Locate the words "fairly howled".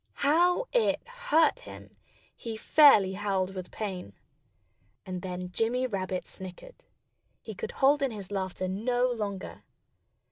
2.57-3.53